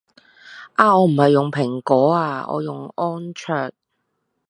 [0.77, 3.71] 哦我唔係用蘋果啊我用安卓